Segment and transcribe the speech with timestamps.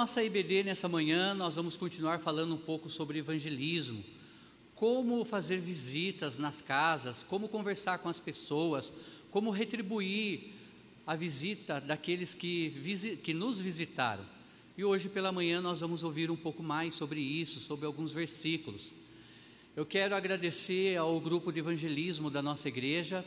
[0.00, 4.02] nossa IBD nessa manhã, nós vamos continuar falando um pouco sobre evangelismo.
[4.74, 8.90] Como fazer visitas nas casas, como conversar com as pessoas,
[9.30, 10.52] como retribuir
[11.06, 14.24] a visita daqueles que, que nos visitaram.
[14.74, 18.94] E hoje pela manhã nós vamos ouvir um pouco mais sobre isso, sobre alguns versículos.
[19.76, 23.22] Eu quero agradecer ao grupo de evangelismo da nossa igreja.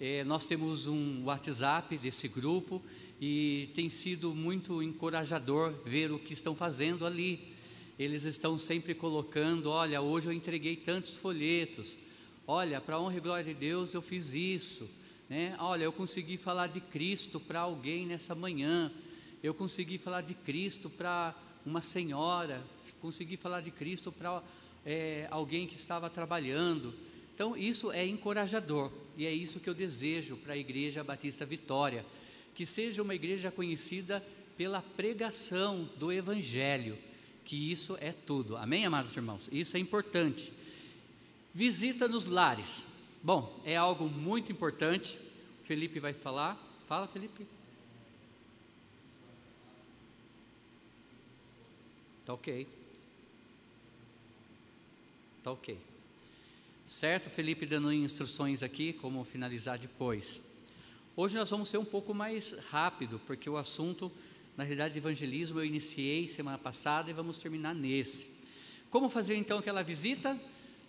[0.00, 2.82] É, nós temos um WhatsApp desse grupo
[3.20, 7.52] e tem sido muito encorajador ver o que estão fazendo ali.
[7.98, 11.98] Eles estão sempre colocando: olha, hoje eu entreguei tantos folhetos,
[12.46, 14.88] olha, para honra e glória de Deus eu fiz isso,
[15.28, 15.56] né?
[15.58, 18.92] olha, eu consegui falar de Cristo para alguém nessa manhã,
[19.42, 21.34] eu consegui falar de Cristo para
[21.66, 22.64] uma senhora,
[23.00, 24.42] consegui falar de Cristo para
[24.86, 26.94] é, alguém que estava trabalhando.
[27.34, 32.04] Então, isso é encorajador e é isso que eu desejo para a Igreja Batista Vitória
[32.58, 34.20] que seja uma igreja conhecida
[34.56, 36.98] pela pregação do Evangelho,
[37.44, 38.56] que isso é tudo.
[38.56, 39.48] Amém, amados irmãos?
[39.52, 40.52] Isso é importante.
[41.54, 42.84] Visita nos lares.
[43.22, 45.16] Bom, é algo muito importante.
[45.62, 46.60] Felipe vai falar.
[46.88, 47.46] Fala, Felipe.
[52.26, 52.66] Tá ok.
[55.44, 55.78] Tá ok.
[56.88, 60.42] Certo, Felipe dando instruções aqui, como finalizar depois.
[61.20, 64.08] Hoje nós vamos ser um pouco mais rápido, porque o assunto,
[64.56, 68.30] na realidade, de evangelismo eu iniciei semana passada e vamos terminar nesse.
[68.88, 70.40] Como fazer então aquela visita?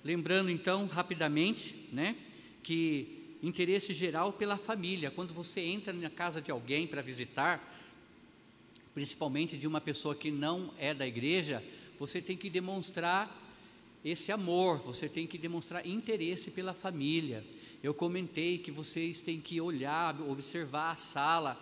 [0.04, 2.16] Lembrando então rapidamente, né,
[2.62, 5.10] que interesse geral pela família.
[5.10, 7.60] Quando você entra na casa de alguém para visitar,
[8.94, 11.64] principalmente de uma pessoa que não é da igreja,
[11.98, 13.36] você tem que demonstrar
[14.06, 17.44] esse amor, você tem que demonstrar interesse pela família.
[17.82, 21.58] Eu comentei que vocês têm que olhar, observar a sala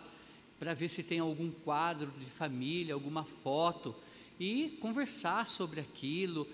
[0.60, 3.96] para ver se tem algum quadro de família, alguma foto
[4.39, 6.48] e conversar sobre aquilo,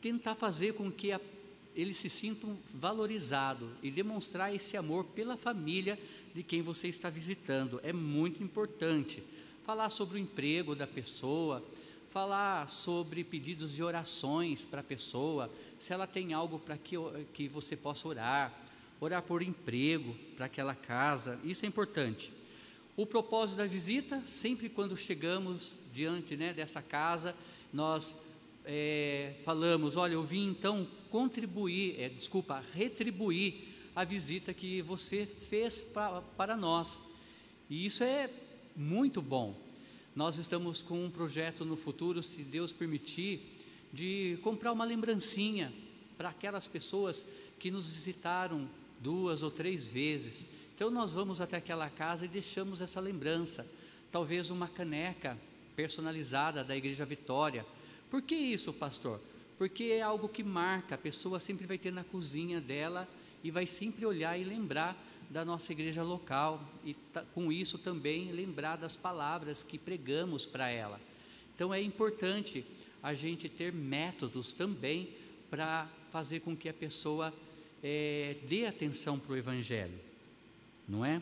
[0.00, 1.20] tentar fazer com que a,
[1.76, 5.96] eles se sintam valorizados e demonstrar esse amor pela família
[6.34, 7.80] de quem você está visitando.
[7.84, 9.22] É muito importante.
[9.64, 11.64] Falar sobre o emprego da pessoa,
[12.10, 16.96] falar sobre pedidos de orações para a pessoa, se ela tem algo para que,
[17.32, 18.52] que você possa orar
[19.04, 22.32] orar por emprego para aquela casa, isso é importante.
[22.96, 27.34] O propósito da visita, sempre quando chegamos diante né, dessa casa,
[27.72, 28.16] nós
[28.64, 35.82] é, falamos: olha, eu vim então contribuir, é, desculpa, retribuir a visita que você fez
[35.82, 37.00] pra, para nós.
[37.68, 38.30] E isso é
[38.76, 39.60] muito bom.
[40.14, 43.58] Nós estamos com um projeto no futuro, se Deus permitir,
[43.92, 45.72] de comprar uma lembrancinha
[46.16, 47.26] para aquelas pessoas
[47.58, 48.68] que nos visitaram
[49.02, 50.46] duas ou três vezes.
[50.74, 53.66] Então nós vamos até aquela casa e deixamos essa lembrança,
[54.10, 55.36] talvez uma caneca
[55.74, 57.66] personalizada da Igreja Vitória.
[58.10, 59.20] Por que isso, pastor?
[59.58, 63.08] Porque é algo que marca, a pessoa sempre vai ter na cozinha dela
[63.42, 64.96] e vai sempre olhar e lembrar
[65.30, 66.94] da nossa igreja local e
[67.34, 71.00] com isso também lembrar das palavras que pregamos para ela.
[71.54, 72.64] Então é importante
[73.02, 75.10] a gente ter métodos também
[75.50, 77.32] para fazer com que a pessoa
[77.82, 79.98] é, dê atenção para o Evangelho,
[80.88, 81.20] não é?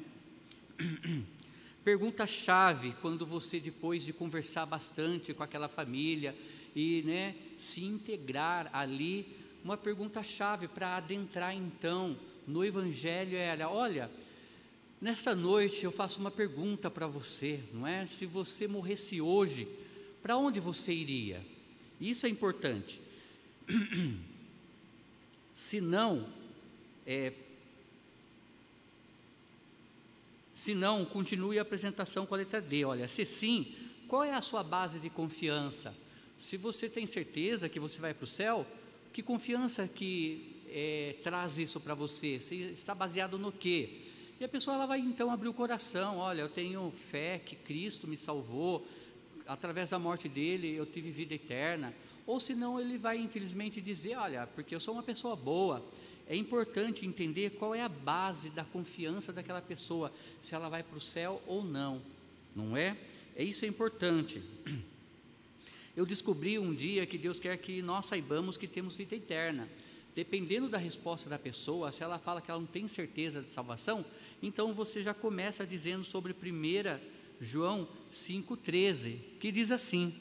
[1.82, 6.36] Pergunta-chave quando você, depois de conversar bastante com aquela família
[6.76, 9.26] e né, se integrar ali,
[9.64, 12.16] uma pergunta-chave para adentrar então
[12.46, 14.10] no Evangelho era: olha,
[15.00, 18.04] nessa noite eu faço uma pergunta para você, não é?
[18.04, 19.66] Se você morresse hoje,
[20.22, 21.44] para onde você iria?
[21.98, 23.00] Isso é importante.
[25.54, 26.26] Se não,
[27.12, 27.32] é,
[30.54, 32.84] se não, continue a apresentação com a letra D.
[32.84, 33.74] Olha, se sim,
[34.06, 35.92] qual é a sua base de confiança?
[36.38, 38.64] Se você tem certeza que você vai para o céu,
[39.12, 42.38] que confiança que é, traz isso para você?
[42.38, 44.02] Se está baseado no quê?
[44.38, 46.18] E a pessoa ela vai então abrir o coração.
[46.18, 48.86] Olha, eu tenho fé que Cristo me salvou,
[49.48, 51.92] através da morte dele eu tive vida eterna.
[52.24, 55.84] Ou senão ele vai infelizmente dizer: Olha, porque eu sou uma pessoa boa,
[56.30, 60.96] é importante entender qual é a base da confiança daquela pessoa, se ela vai para
[60.96, 62.00] o céu ou não,
[62.54, 62.96] não é?
[63.34, 64.40] É isso é importante.
[65.96, 69.68] Eu descobri um dia que Deus quer que nós saibamos que temos vida eterna.
[70.14, 74.06] Dependendo da resposta da pessoa, se ela fala que ela não tem certeza de salvação,
[74.40, 77.00] então você já começa dizendo sobre 1
[77.40, 80.14] João 5,13, que diz assim: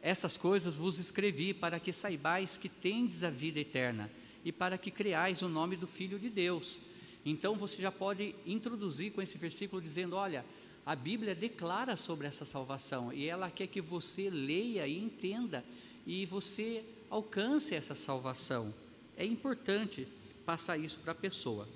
[0.00, 4.10] Essas coisas vos escrevi para que saibais que tendes a vida eterna
[4.46, 6.80] e para que creais o nome do Filho de Deus.
[7.24, 10.44] Então você já pode introduzir com esse versículo dizendo: olha,
[10.86, 15.64] A Bíblia declara sobre essa salvação e ela quer que você leia e entenda
[16.06, 18.72] e você alcance essa salvação.
[19.16, 20.06] É importante
[20.44, 21.66] passar isso para a pessoa.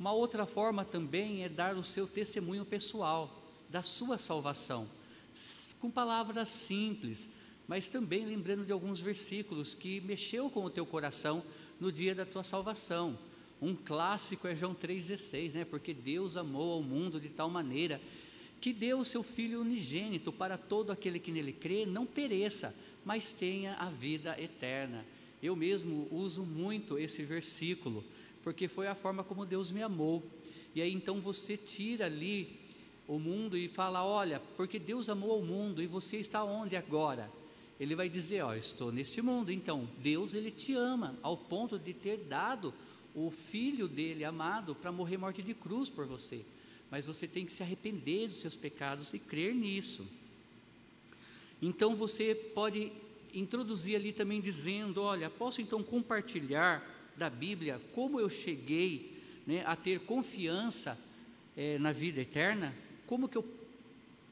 [0.00, 3.40] Uma outra forma também é dar o seu testemunho pessoal
[3.70, 4.88] da sua salvação,
[5.80, 7.30] com palavras simples,
[7.68, 11.44] mas também lembrando de alguns versículos que mexeu com o teu coração
[11.80, 13.18] no dia da tua salvação.
[13.60, 15.64] Um clássico é João 3,16, né?
[15.64, 18.00] Porque Deus amou ao mundo de tal maneira
[18.60, 23.32] que deu o seu Filho unigênito para todo aquele que nele crê, não pereça, mas
[23.32, 25.04] tenha a vida eterna.
[25.42, 28.04] Eu mesmo uso muito esse versículo,
[28.42, 30.24] porque foi a forma como Deus me amou.
[30.74, 32.58] E aí então você tira ali
[33.06, 37.30] o mundo e fala: Olha, porque Deus amou o mundo e você está onde agora?
[37.78, 39.52] Ele vai dizer: Ó, estou neste mundo.
[39.52, 42.74] Então, Deus ele te ama ao ponto de ter dado
[43.14, 46.44] o filho dele amado para morrer morte de cruz por você.
[46.90, 50.06] Mas você tem que se arrepender dos seus pecados e crer nisso.
[51.60, 52.92] Então você pode
[53.32, 59.16] introduzir ali também dizendo: Olha, posso então compartilhar da Bíblia como eu cheguei
[59.46, 60.98] né, a ter confiança
[61.56, 62.74] é, na vida eterna?
[63.06, 63.44] Como que eu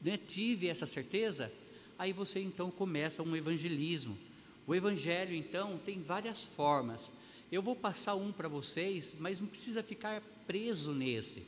[0.01, 1.51] né, tive essa certeza?
[1.97, 4.17] Aí você então começa um evangelismo.
[4.65, 7.13] O evangelho então tem várias formas.
[7.51, 11.43] Eu vou passar um para vocês, mas não precisa ficar preso nesse.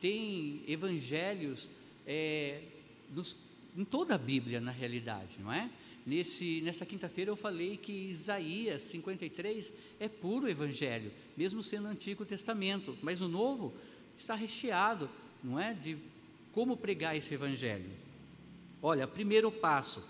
[0.00, 1.68] Tem evangelhos
[2.06, 2.62] é,
[3.14, 3.36] nos,
[3.76, 5.70] em toda a Bíblia, na realidade, não é?
[6.04, 12.98] Nesse, nessa quinta-feira eu falei que Isaías 53 é puro evangelho, mesmo sendo Antigo Testamento,
[13.02, 13.72] mas o Novo
[14.16, 15.08] está recheado,
[15.44, 15.96] não é, de
[16.50, 17.88] como pregar esse evangelho.
[18.84, 20.02] Olha, primeiro passo,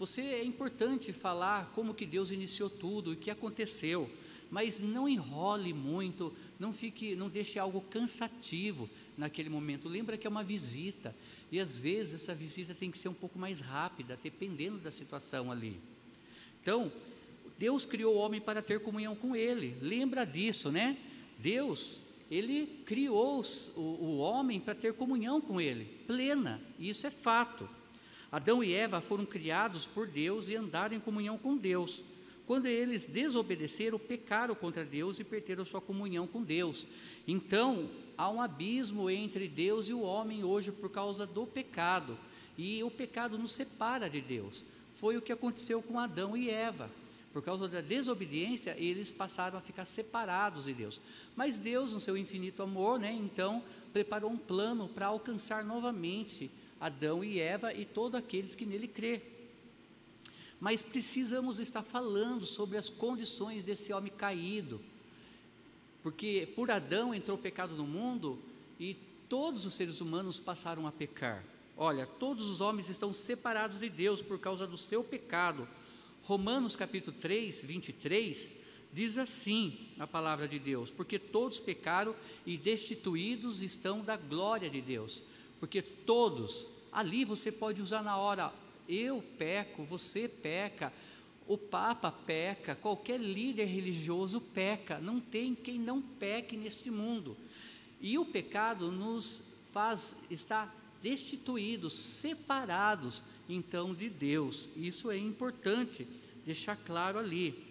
[0.00, 4.10] você é importante falar como que Deus iniciou tudo, o que aconteceu,
[4.50, 9.88] mas não enrole muito, não fique, não deixe algo cansativo naquele momento.
[9.88, 11.14] Lembra que é uma visita.
[11.52, 15.52] E às vezes essa visita tem que ser um pouco mais rápida, dependendo da situação
[15.52, 15.80] ali.
[16.60, 16.90] Então,
[17.56, 19.76] Deus criou o homem para ter comunhão com ele.
[19.80, 20.96] Lembra disso, né?
[21.38, 23.40] Deus, ele criou
[23.76, 26.60] o, o homem para ter comunhão com ele, plena.
[26.78, 27.75] Isso é fato.
[28.36, 32.02] Adão e Eva foram criados por Deus e andaram em comunhão com Deus.
[32.46, 36.86] Quando eles desobedeceram, pecaram contra Deus e perderam sua comunhão com Deus.
[37.26, 42.18] Então, há um abismo entre Deus e o homem hoje por causa do pecado.
[42.58, 44.66] E o pecado nos separa de Deus.
[44.96, 46.90] Foi o que aconteceu com Adão e Eva.
[47.32, 51.00] Por causa da desobediência, eles passaram a ficar separados de Deus.
[51.34, 56.50] Mas Deus, no seu infinito amor, né, então, preparou um plano para alcançar novamente
[56.80, 59.22] Adão e Eva e todos aqueles que nele crê.
[60.60, 64.80] Mas precisamos estar falando sobre as condições desse homem caído
[66.06, 68.40] porque por Adão entrou o pecado no mundo
[68.78, 68.94] e
[69.28, 71.42] todos os seres humanos passaram a pecar.
[71.76, 75.66] Olha, todos os homens estão separados de Deus por causa do seu pecado.
[76.22, 78.54] Romanos capítulo 3, 23,
[78.92, 82.14] diz assim a palavra de Deus: Porque todos pecaram
[82.46, 85.24] e destituídos estão da glória de Deus.
[85.58, 88.52] Porque todos, ali você pode usar na hora,
[88.88, 90.92] eu peco, você peca,
[91.48, 97.36] o Papa peca, qualquer líder religioso peca, não tem quem não peque neste mundo.
[98.00, 104.68] E o pecado nos faz estar destituídos, separados então de Deus.
[104.76, 106.06] Isso é importante
[106.44, 107.64] deixar claro ali.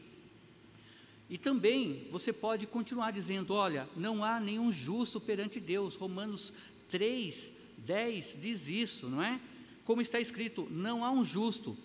[1.29, 5.95] E também você pode continuar dizendo: olha, não há nenhum justo perante Deus.
[5.95, 6.53] Romanos
[6.89, 9.39] 3, 10 diz isso, não é?
[9.83, 11.77] Como está escrito: não há um justo,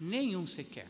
[0.00, 0.88] nenhum sequer.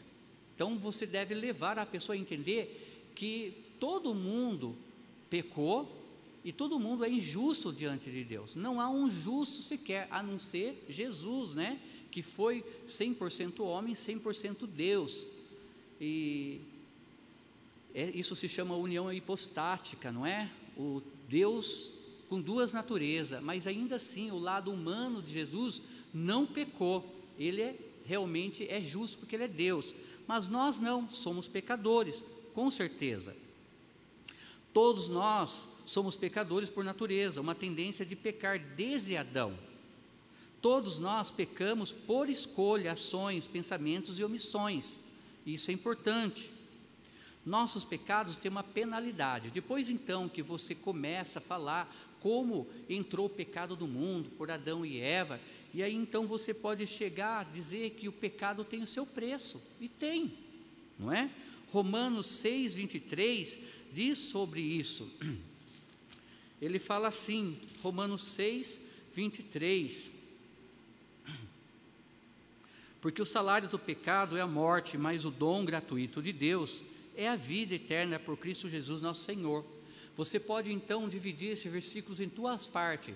[0.54, 4.76] Então você deve levar a pessoa a entender que todo mundo
[5.30, 5.96] pecou
[6.44, 8.54] e todo mundo é injusto diante de Deus.
[8.54, 11.80] Não há um justo sequer, a não ser Jesus, né?
[12.10, 15.26] Que foi 100% homem, 100% Deus.
[16.00, 16.60] E
[17.94, 20.50] é, isso se chama união hipostática, não é?
[20.76, 21.92] O Deus
[22.28, 25.82] com duas naturezas, mas ainda assim o lado humano de Jesus
[26.12, 27.14] não pecou.
[27.38, 29.94] Ele é, realmente é justo porque ele é Deus
[30.28, 33.35] mas nós não, somos pecadores, com certeza.
[34.75, 39.58] Todos nós somos pecadores por natureza, uma tendência de pecar desde Adão.
[40.61, 44.99] Todos nós pecamos por escolha, ações, pensamentos e omissões.
[45.47, 46.50] Isso é importante.
[47.49, 49.50] Nossos pecados têm uma penalidade.
[49.50, 51.90] Depois então que você começa a falar
[52.21, 55.40] como entrou o pecado do mundo por Adão e Eva,
[55.73, 59.62] e aí então você pode chegar a dizer que o pecado tem o seu preço,
[59.81, 60.35] e tem,
[60.99, 61.31] não é?
[61.73, 63.59] Romanos 6, 23
[63.95, 65.11] diz sobre isso.
[66.61, 68.78] Ele fala assim, Romanos 6,
[69.14, 70.12] 23.
[73.00, 76.83] Porque o salário do pecado é a morte, mas o dom gratuito de Deus
[77.18, 79.66] é a vida eterna por Cristo Jesus, nosso Senhor.
[80.16, 83.12] Você pode então dividir esses versículos em duas partes,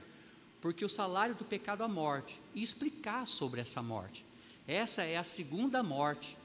[0.61, 4.27] porque o salário do pecado é a morte, e explicar sobre essa morte.
[4.67, 6.37] Essa é a segunda morte,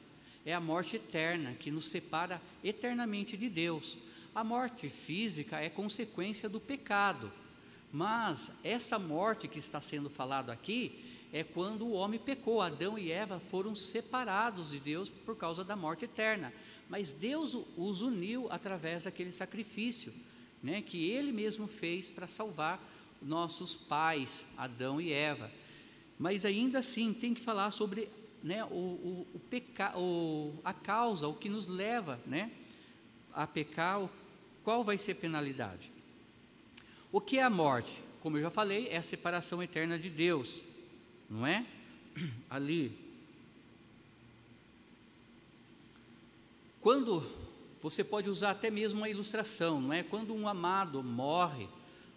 [0.45, 3.97] é a morte eterna que nos separa eternamente de Deus.
[4.35, 7.33] A morte física é consequência do pecado,
[7.91, 12.62] mas essa morte que está sendo falado aqui é quando o homem pecou.
[12.62, 16.53] Adão e Eva foram separados de Deus por causa da morte eterna.
[16.89, 20.13] Mas Deus os uniu através daquele sacrifício,
[20.63, 22.81] né, que Ele mesmo fez para salvar
[23.22, 25.51] nossos pais, Adão e Eva.
[26.17, 28.10] Mas ainda assim tem que falar sobre
[28.41, 32.51] né, o, o, o peca, o, a causa, o que nos leva né,
[33.34, 34.10] a pecar,
[34.63, 35.91] qual vai ser a penalidade.
[37.12, 38.01] O que é a morte?
[38.22, 40.62] Como eu já falei, é a separação eterna de Deus
[41.29, 41.65] não é?
[42.50, 42.98] Ali.
[46.81, 47.24] Quando
[47.81, 50.03] você pode usar até mesmo uma ilustração, não é?
[50.03, 51.67] Quando um amado morre,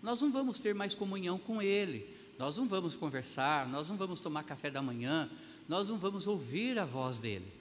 [0.02, 4.21] nós não vamos ter mais comunhão com ele, nós não vamos conversar, nós não vamos
[4.21, 5.31] tomar café da manhã,
[5.69, 7.52] nós não vamos ouvir a voz dele.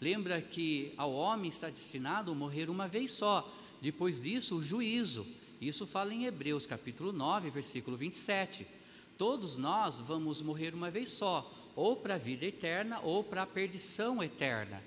[0.00, 5.26] Lembra que ao homem está destinado morrer uma vez só, depois disso o juízo.
[5.60, 8.66] Isso fala em Hebreus capítulo 9, versículo 27.
[9.18, 13.46] Todos nós vamos morrer uma vez só, ou para a vida eterna ou para a
[13.46, 14.82] perdição eterna.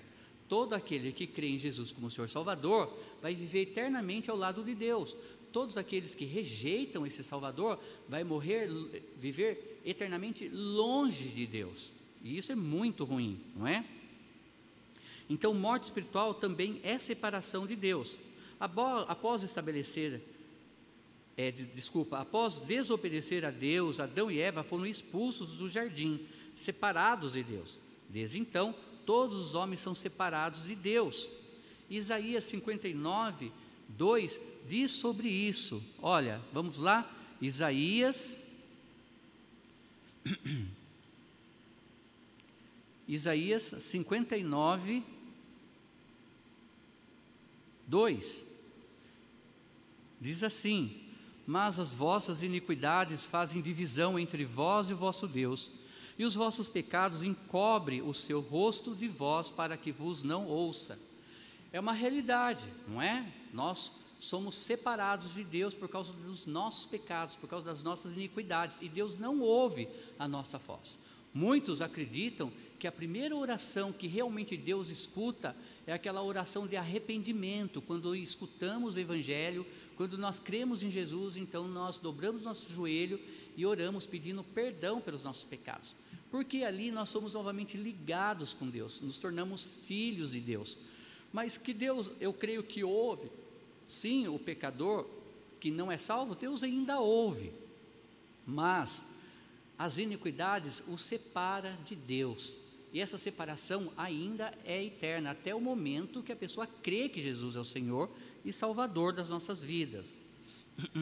[0.47, 4.73] Todo aquele que crê em Jesus como Senhor Salvador vai viver eternamente ao lado de
[4.73, 5.15] Deus.
[5.51, 8.67] Todos aqueles que rejeitam esse Salvador vai morrer,
[9.17, 11.91] viver eternamente longe de Deus.
[12.23, 13.85] E isso é muito ruim, não é?
[15.29, 18.17] Então, morte espiritual também é separação de Deus.
[18.59, 20.21] Após estabelecer
[21.41, 26.19] é, desculpa, após desobedecer a Deus, Adão e Eva foram expulsos do jardim,
[26.53, 27.79] separados de Deus.
[28.09, 31.29] Desde então, todos os homens são separados de Deus.
[31.89, 33.53] Isaías 59,
[33.87, 35.81] 2 diz sobre isso.
[36.01, 38.37] Olha, vamos lá, Isaías.
[43.07, 45.03] Isaías 59,
[47.87, 48.45] 2
[50.19, 51.08] diz assim:
[51.49, 55.71] mas as vossas iniquidades fazem divisão entre vós e o vosso Deus,
[56.15, 60.99] e os vossos pecados encobre o seu rosto de vós para que vos não ouça.
[61.73, 63.25] É uma realidade, não é?
[63.51, 68.77] Nós somos separados de Deus por causa dos nossos pecados, por causa das nossas iniquidades,
[68.79, 69.89] e Deus não ouve
[70.19, 70.99] a nossa voz.
[71.33, 77.81] Muitos acreditam que a primeira oração que realmente Deus escuta é aquela oração de arrependimento,
[77.81, 79.65] quando escutamos o Evangelho,
[79.99, 83.19] quando nós cremos em Jesus, então nós dobramos nosso joelho
[83.57, 85.93] e oramos pedindo perdão pelos nossos pecados.
[86.31, 90.77] Porque ali nós somos novamente ligados com Deus, nos tornamos filhos de Deus.
[91.33, 93.29] Mas que Deus, eu creio que ouve,
[93.85, 95.05] sim, o pecador
[95.59, 97.51] que não é salvo, Deus ainda ouve.
[98.45, 99.03] Mas
[99.77, 102.55] as iniquidades o separa de Deus.
[102.93, 107.57] E essa separação ainda é eterna, até o momento que a pessoa crê que Jesus
[107.57, 108.09] é o Senhor
[108.49, 110.17] e Salvador das nossas vidas.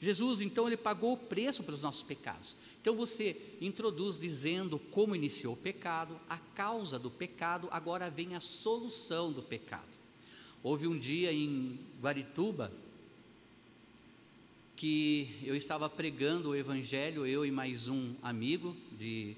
[0.00, 2.56] Jesus, então, ele pagou o preço pelos nossos pecados.
[2.80, 8.40] Então você introduz dizendo como iniciou o pecado, a causa do pecado, agora vem a
[8.40, 9.98] solução do pecado.
[10.62, 12.72] Houve um dia em Guarituba
[14.76, 19.34] que eu estava pregando o evangelho, eu e mais um amigo de,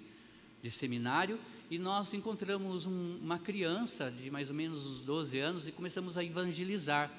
[0.63, 5.67] de seminário, e nós encontramos um, uma criança de mais ou menos uns 12 anos
[5.67, 7.11] e começamos a evangelizar.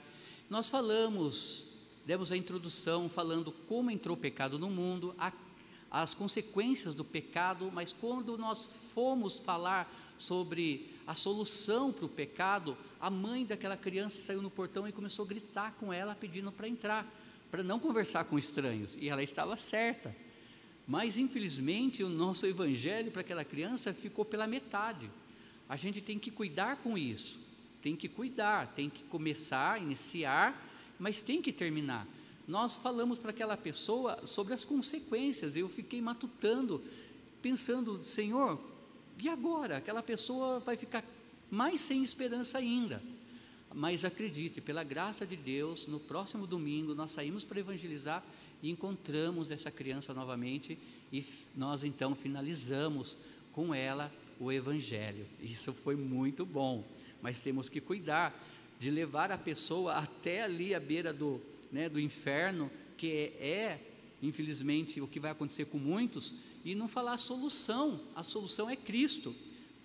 [0.51, 1.63] Nós falamos,
[2.05, 5.31] demos a introdução falando como entrou o pecado no mundo, a,
[5.89, 12.77] as consequências do pecado, mas quando nós fomos falar sobre a solução para o pecado,
[12.99, 16.67] a mãe daquela criança saiu no portão e começou a gritar com ela pedindo para
[16.67, 17.09] entrar,
[17.49, 20.13] para não conversar com estranhos, e ela estava certa.
[20.85, 25.09] Mas infelizmente o nosso evangelho para aquela criança ficou pela metade.
[25.69, 27.39] A gente tem que cuidar com isso,
[27.81, 30.69] tem que cuidar, tem que começar, iniciar,
[30.99, 32.07] mas tem que terminar.
[32.47, 35.55] Nós falamos para aquela pessoa sobre as consequências.
[35.55, 36.83] Eu fiquei matutando,
[37.41, 38.59] pensando, Senhor,
[39.19, 39.77] e agora?
[39.77, 41.03] Aquela pessoa vai ficar
[41.49, 43.01] mais sem esperança ainda.
[43.73, 48.23] Mas acredite, pela graça de Deus, no próximo domingo nós saímos para evangelizar
[48.61, 50.77] e encontramos essa criança novamente
[51.11, 53.17] e nós então finalizamos
[53.53, 54.11] com ela
[54.41, 55.27] o evangelho.
[55.39, 56.83] Isso foi muito bom,
[57.21, 58.35] mas temos que cuidar
[58.79, 61.39] de levar a pessoa até ali à beira do,
[61.71, 63.79] né, do inferno, que é,
[64.19, 66.33] infelizmente, o que vai acontecer com muitos,
[66.65, 68.01] e não falar a solução.
[68.15, 69.35] A solução é Cristo.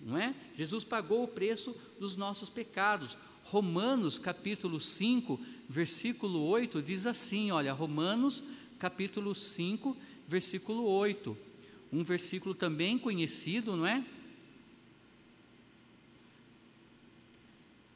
[0.01, 0.33] não é?
[0.55, 3.15] Jesus pagou o preço dos nossos pecados.
[3.43, 8.43] Romanos capítulo 5, versículo 8 diz assim, olha, Romanos
[8.79, 9.95] capítulo 5,
[10.27, 11.37] versículo 8.
[11.93, 14.03] Um versículo também conhecido, não é?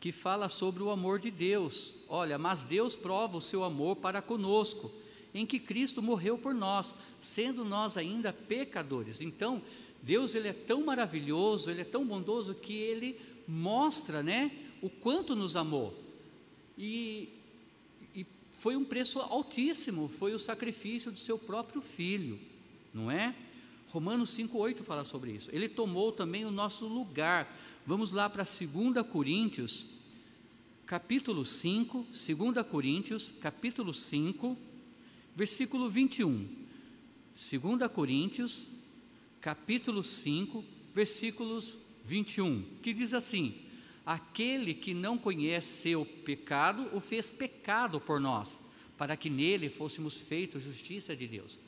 [0.01, 1.93] Que fala sobre o amor de Deus.
[2.09, 4.91] Olha, mas Deus prova o seu amor para conosco,
[5.33, 9.21] em que Cristo morreu por nós, sendo nós ainda pecadores.
[9.21, 9.61] Então,
[10.01, 13.17] Deus ele é tão maravilhoso, ele é tão bondoso que ele
[13.47, 15.97] mostra, né, o quanto nos amou.
[16.77, 17.29] E,
[18.53, 22.39] foi um preço altíssimo, foi o sacrifício do seu próprio filho,
[22.93, 23.33] não é?
[23.89, 25.49] Romanos 5:8 fala sobre isso.
[25.51, 27.51] Ele tomou também o nosso lugar.
[27.91, 29.85] Vamos lá para 2 Coríntios,
[30.85, 34.57] capítulo 5, 2 Coríntios, capítulo 5,
[35.35, 36.47] versículo 21.
[37.35, 38.69] 2 Coríntios,
[39.41, 40.63] capítulo 5,
[40.95, 43.55] versículos 21, que diz assim:
[44.05, 48.57] Aquele que não conhece seu pecado, o fez pecado por nós,
[48.97, 51.59] para que nele fôssemos feitos justiça de Deus.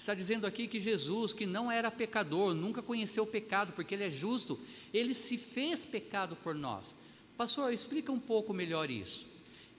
[0.00, 4.04] Está dizendo aqui que Jesus, que não era pecador, nunca conheceu o pecado, porque ele
[4.04, 4.58] é justo,
[4.94, 6.96] ele se fez pecado por nós.
[7.36, 9.26] Pastor, explica um pouco melhor isso.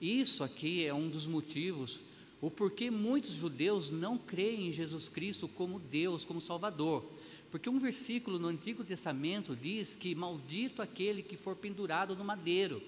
[0.00, 1.98] Isso aqui é um dos motivos
[2.40, 7.04] o porquê muitos judeus não creem em Jesus Cristo como Deus, como Salvador.
[7.50, 12.80] Porque um versículo no Antigo Testamento diz que maldito aquele que for pendurado no madeiro.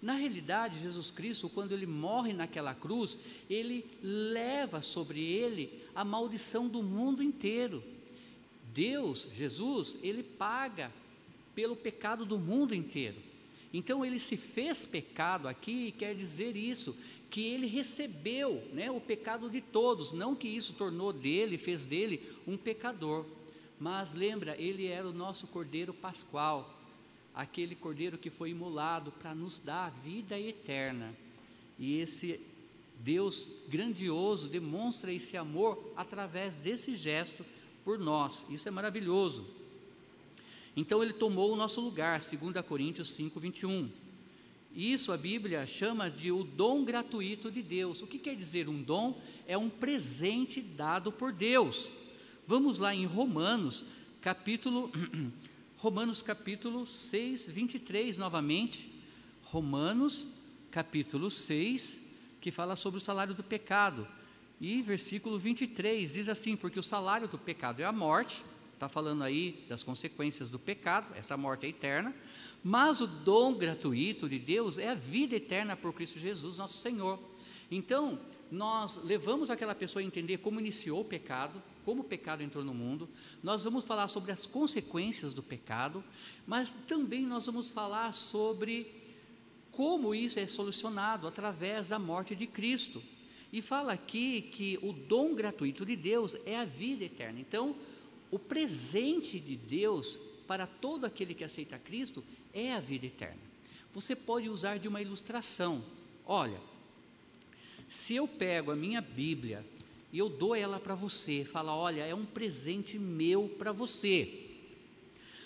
[0.00, 3.18] Na realidade, Jesus Cristo, quando ele morre naquela cruz,
[3.50, 7.82] ele leva sobre ele a maldição do mundo inteiro.
[8.72, 10.92] Deus, Jesus, ele paga
[11.56, 13.16] pelo pecado do mundo inteiro.
[13.74, 16.96] Então ele se fez pecado aqui, quer dizer isso,
[17.28, 22.22] que ele recebeu né, o pecado de todos, não que isso tornou dele, fez dele
[22.46, 23.26] um pecador,
[23.76, 26.80] mas lembra, ele era o nosso cordeiro pascual,
[27.34, 31.12] aquele cordeiro que foi imolado para nos dar a vida eterna.
[31.76, 32.40] E esse
[32.98, 37.44] Deus grandioso demonstra esse amor através desse gesto
[37.84, 38.44] por nós.
[38.50, 39.46] Isso é maravilhoso.
[40.76, 43.90] Então ele tomou o nosso lugar, 2 Coríntios 5, 21.
[44.74, 48.02] Isso a Bíblia chama de o dom gratuito de Deus.
[48.02, 49.20] O que quer dizer um dom?
[49.46, 51.90] É um presente dado por Deus.
[52.46, 53.84] Vamos lá em Romanos,
[54.20, 54.92] capítulo
[55.78, 58.90] Romanos capítulo 6, 23 novamente.
[59.44, 60.26] Romanos
[60.70, 62.00] capítulo 6,
[62.48, 64.08] que fala sobre o salário do pecado.
[64.58, 69.22] E versículo 23 diz assim: Porque o salário do pecado é a morte, está falando
[69.22, 72.14] aí das consequências do pecado, essa morte é eterna,
[72.64, 77.20] mas o dom gratuito de Deus é a vida eterna por Cristo Jesus, nosso Senhor.
[77.70, 78.18] Então,
[78.50, 82.72] nós levamos aquela pessoa a entender como iniciou o pecado, como o pecado entrou no
[82.72, 83.10] mundo,
[83.42, 86.02] nós vamos falar sobre as consequências do pecado,
[86.46, 88.97] mas também nós vamos falar sobre
[89.78, 93.00] como isso é solucionado através da morte de Cristo.
[93.52, 97.38] E fala aqui que o dom gratuito de Deus é a vida eterna.
[97.38, 97.76] Então,
[98.28, 103.38] o presente de Deus para todo aquele que aceita Cristo é a vida eterna.
[103.94, 105.84] Você pode usar de uma ilustração.
[106.26, 106.60] Olha,
[107.86, 109.64] se eu pego a minha Bíblia
[110.12, 114.44] e eu dou ela para você, fala, olha, é um presente meu para você.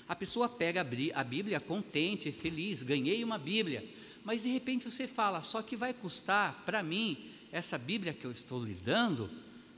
[0.09, 5.43] A pessoa pega a Bíblia contente, feliz, ganhei uma Bíblia, mas de repente você fala,
[5.43, 9.31] só que vai custar para mim, essa Bíblia que eu estou lhe dando,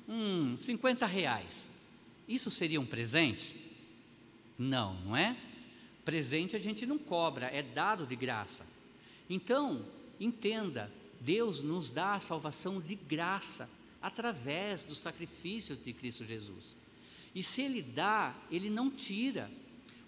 [0.09, 1.66] hum, 50 reais.
[2.28, 3.57] Isso seria um presente?
[4.57, 5.37] Não, não é?
[6.04, 8.64] Presente a gente não cobra, é dado de graça.
[9.28, 9.85] Então,
[10.20, 13.68] entenda, Deus nos dá a salvação de graça
[14.00, 16.76] através do sacrifício de Cristo Jesus.
[17.35, 19.50] E se Ele dá, Ele não tira.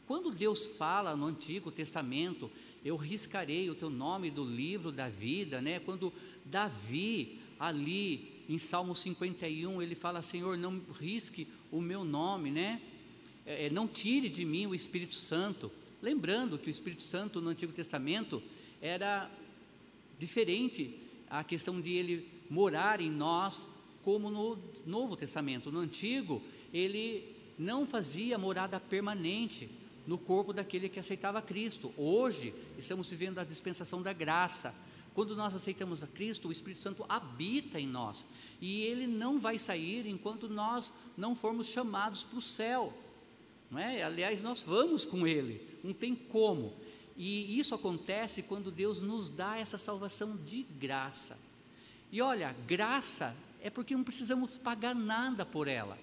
[0.07, 2.51] Quando Deus fala no Antigo Testamento,
[2.87, 5.81] eu riscarei o teu nome do livro da vida, né?
[5.81, 6.13] Quando
[6.45, 12.81] Davi, ali em Salmo 51, ele fala: Senhor, não risque o meu nome, né?
[13.45, 15.71] É, é, não tire de mim o Espírito Santo.
[16.01, 18.41] Lembrando que o Espírito Santo no Antigo Testamento
[18.81, 19.29] era
[20.17, 20.95] diferente
[21.29, 23.67] a questão de ele morar em nós,
[24.05, 25.73] como no Novo Testamento.
[25.73, 26.41] No Antigo,
[26.73, 29.69] ele não fazia morada permanente
[30.07, 31.93] no corpo daquele que aceitava Cristo.
[31.97, 34.75] Hoje, estamos vivendo a dispensação da graça.
[35.15, 38.27] Quando nós aceitamos a Cristo, o Espírito Santo habita em nós
[38.61, 42.93] e ele não vai sair enquanto nós não formos chamados para o céu.
[43.71, 44.03] Não é?
[44.03, 46.75] Aliás, nós vamos com Ele, não tem como.
[47.17, 51.39] E isso acontece quando Deus nos dá essa salvação de graça.
[52.13, 55.99] E olha, graça é porque não precisamos pagar nada por ela.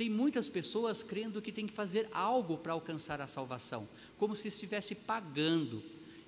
[0.00, 3.86] Tem muitas pessoas crendo que tem que fazer algo para alcançar a salvação,
[4.16, 5.82] como se estivesse pagando.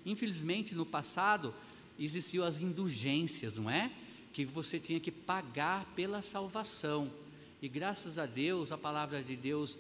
[0.04, 1.54] Infelizmente, no passado,
[1.98, 3.90] existiam as indulgências, não é?
[4.30, 7.11] Que você tinha que pagar pela salvação.
[7.62, 9.78] E graças a Deus, a palavra de Deus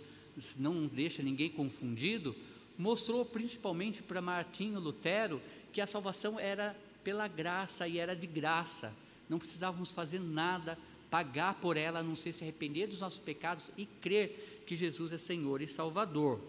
[0.58, 2.34] não deixa ninguém confundido,
[2.78, 5.38] mostrou principalmente para Martinho Lutero
[5.70, 6.74] que a salvação era
[7.04, 8.90] pela graça e era de graça.
[9.28, 10.78] Não precisávamos fazer nada
[11.12, 15.12] pagar por ela, a não ser se arrepender dos nossos pecados e crer que Jesus
[15.12, 16.40] é Senhor e Salvador.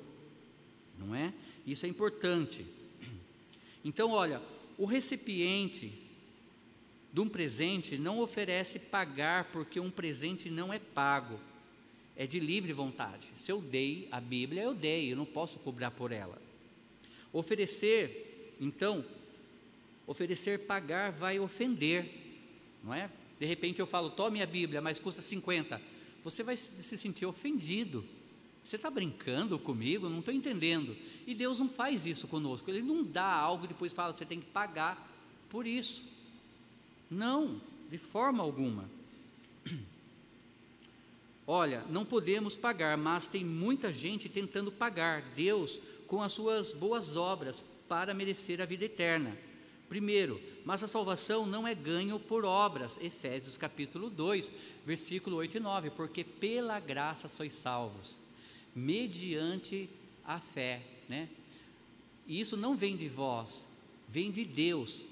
[0.97, 1.33] Não é?
[1.67, 2.65] Isso é importante.
[3.83, 4.41] Então, olha,
[4.77, 5.91] o recipiente
[7.11, 11.37] de um presente não oferece pagar porque um presente não é pago.
[12.15, 13.27] É de livre vontade.
[13.35, 16.41] Se eu dei a Bíblia, eu dei, eu não posso cobrar por ela.
[17.33, 19.03] Oferecer, então,
[20.07, 22.07] oferecer pagar vai ofender,
[22.81, 23.09] não é?
[23.43, 25.81] De repente eu falo, tome a Bíblia, mas custa 50.
[26.23, 28.05] Você vai se sentir ofendido.
[28.63, 30.07] Você está brincando comigo?
[30.07, 30.95] Não estou entendendo.
[31.27, 32.71] E Deus não faz isso conosco.
[32.71, 35.11] Ele não dá algo e depois fala, você tem que pagar
[35.49, 36.09] por isso.
[37.11, 37.59] Não,
[37.91, 38.89] de forma alguma.
[41.45, 47.17] Olha, não podemos pagar, mas tem muita gente tentando pagar Deus com as suas boas
[47.17, 49.37] obras para merecer a vida eterna.
[49.93, 52.97] Primeiro, mas a salvação não é ganho por obras.
[52.99, 54.51] Efésios capítulo 2,
[54.83, 58.19] versículo 8 e 9, porque pela graça sois salvos,
[58.75, 59.87] mediante
[60.25, 61.29] a fé, né?
[62.25, 63.67] E isso não vem de vós,
[64.09, 65.05] vem de Deus,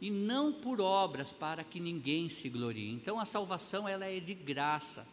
[0.00, 2.90] e não por obras para que ninguém se glorie.
[2.90, 5.06] Então a salvação ela é de graça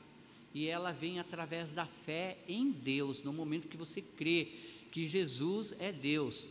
[0.54, 4.48] e ela vem através da fé em Deus, no momento que você crê
[4.94, 6.48] que Jesus é Deus.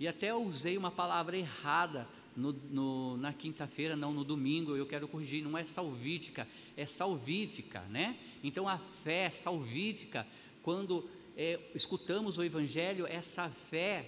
[0.00, 5.06] E até usei uma palavra errada no, no, na quinta-feira, não no domingo, eu quero
[5.06, 8.16] corrigir, não é salvífica, é salvífica, né?
[8.42, 10.26] Então a fé salvífica,
[10.62, 14.06] quando é, escutamos o Evangelho, essa fé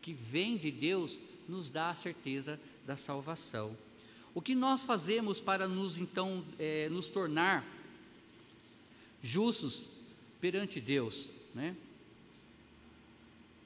[0.00, 3.76] que vem de Deus nos dá a certeza da salvação.
[4.34, 7.66] O que nós fazemos para nos então é, nos tornar
[9.20, 9.88] justos
[10.40, 11.74] perante Deus, né?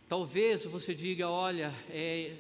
[0.09, 2.35] Talvez você diga, olha, é,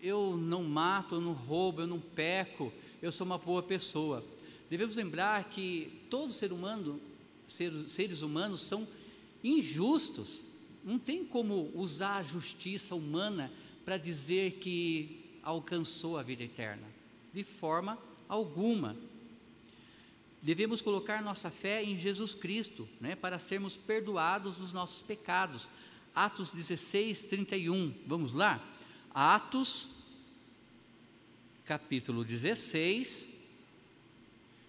[0.00, 4.24] eu não mato, eu não roubo, eu não peco, eu sou uma boa pessoa.
[4.70, 7.00] Devemos lembrar que todo ser humano,
[7.48, 8.86] seres, seres humanos são
[9.42, 10.44] injustos.
[10.84, 13.50] Não tem como usar a justiça humana
[13.84, 16.86] para dizer que alcançou a vida eterna.
[17.34, 18.96] De forma alguma.
[20.40, 25.68] Devemos colocar nossa fé em Jesus Cristo, né, para sermos perdoados dos nossos pecados
[26.14, 27.94] Atos 16, 31.
[28.06, 28.62] Vamos lá?
[29.14, 29.88] Atos,
[31.64, 33.30] capítulo 16,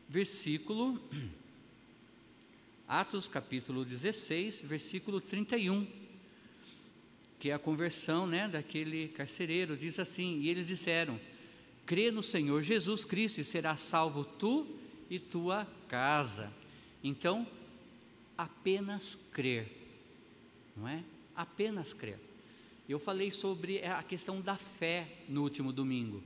[0.08, 1.01] versículo.
[2.88, 5.86] Atos, capítulo 16, versículo 31.
[7.39, 9.75] Que é a conversão né, daquele carcereiro.
[9.75, 11.19] Diz assim: E eles disseram:
[11.86, 14.65] Crê no Senhor Jesus Cristo e será salvo tu
[15.10, 16.53] e tua casa.
[17.03, 17.45] Então,
[18.38, 19.69] apenas crer,
[20.77, 21.03] não é?
[21.36, 22.19] Apenas crer.
[22.88, 26.22] Eu falei sobre a questão da fé no último domingo.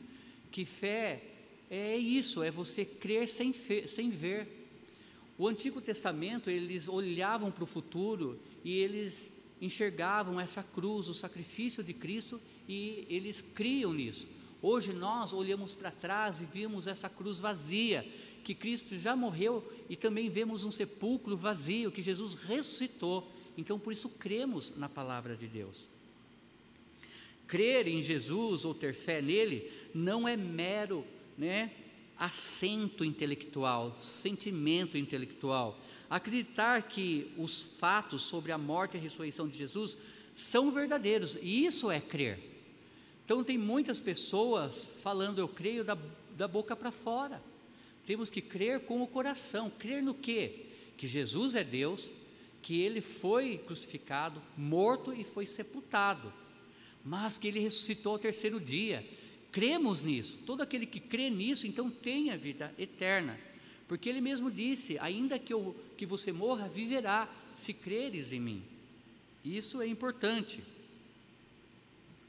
[0.52, 1.22] Que fé
[1.70, 4.48] é isso, é você crer sem, fe, sem ver.
[5.38, 11.84] O Antigo Testamento, eles olhavam para o futuro e eles enxergavam essa cruz, o sacrifício
[11.84, 14.28] de Cristo, e eles criam nisso.
[14.62, 18.06] Hoje nós olhamos para trás e vimos essa cruz vazia,
[18.44, 23.32] que Cristo já morreu, e também vemos um sepulcro vazio, que Jesus ressuscitou.
[23.58, 25.86] Então, por isso, cremos na palavra de Deus.
[27.48, 31.04] Crer em Jesus ou ter fé nele não é mero
[31.38, 31.72] né,
[32.18, 35.80] assento intelectual, sentimento intelectual.
[36.10, 39.98] Acreditar que os fatos sobre a morte e a ressurreição de Jesus
[40.36, 42.40] são verdadeiros, e isso é crer.
[43.26, 45.98] Então, tem muitas pessoas falando, eu creio da,
[46.38, 47.42] da boca para fora.
[48.06, 49.70] Temos que crer com o coração.
[49.70, 50.68] Crer no quê?
[50.96, 52.12] Que Jesus é Deus,
[52.68, 56.34] que ele foi crucificado, morto e foi sepultado,
[57.02, 59.08] mas que ele ressuscitou ao terceiro dia.
[59.54, 60.38] Cremos nisso.
[60.46, 63.40] Todo aquele que crê nisso, então tem a vida eterna.
[63.88, 68.64] Porque ele mesmo disse: ainda que, eu, que você morra, viverá, se creres em mim.
[69.46, 70.62] Isso é importante.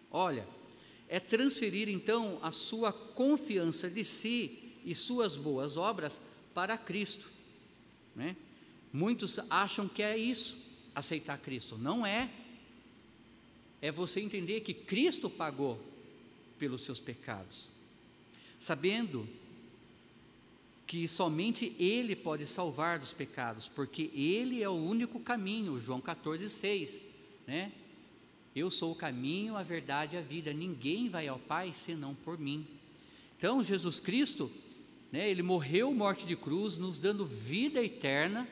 [0.09, 0.47] Olha,
[1.09, 6.21] é transferir então a sua confiança de si e suas boas obras
[6.55, 7.29] para Cristo.
[8.15, 8.37] Né?
[8.93, 10.57] Muitos acham que é isso,
[10.95, 11.77] aceitar Cristo.
[11.77, 12.31] Não é.
[13.81, 15.79] É você entender que Cristo pagou
[16.59, 17.69] pelos seus pecados.
[18.59, 19.29] Sabendo
[20.87, 26.49] que somente Ele pode salvar dos pecados, porque Ele é o único caminho, João 14,
[26.49, 27.05] 6,
[27.47, 27.71] né?
[28.57, 32.39] Eu sou o caminho, a verdade e a vida, ninguém vai ao Pai senão por
[32.39, 32.67] mim.
[33.37, 34.51] Então, Jesus Cristo,
[35.13, 38.49] né, Ele morreu morte de cruz, nos dando vida eterna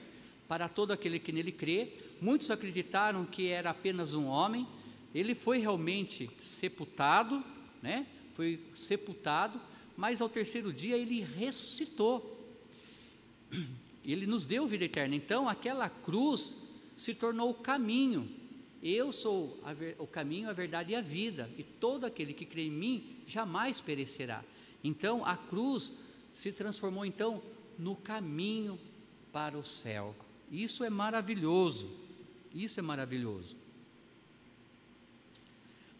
[0.48, 1.92] para todo aquele que nele crê.
[2.20, 4.66] Muitos acreditaram que era apenas um homem,
[5.14, 7.42] ele foi realmente sepultado,
[7.82, 8.06] né?
[8.34, 9.60] Foi sepultado,
[9.96, 12.32] mas ao terceiro dia ele ressuscitou.
[14.04, 15.16] Ele nos deu vida eterna.
[15.16, 16.54] Então, aquela cruz
[16.96, 18.30] se tornou o caminho.
[18.82, 22.66] Eu sou ver, o caminho, a verdade e a vida, e todo aquele que crê
[22.66, 24.44] em mim jamais perecerá.
[24.84, 25.92] Então, a cruz
[26.34, 27.42] se transformou então
[27.78, 28.78] no caminho
[29.32, 30.14] para o céu.
[30.50, 31.90] Isso é maravilhoso.
[32.54, 33.56] Isso é maravilhoso.